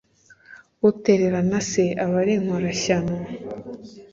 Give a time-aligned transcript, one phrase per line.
[0.89, 3.15] Utererana se aba ari inkorashyano,